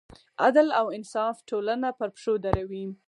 عدل 0.45 0.67
او 0.79 0.85
انصاف 0.97 1.35
ټولنه 1.49 1.89
پر 1.99 2.09
پښو 2.15 2.33
دروي. 2.43 2.85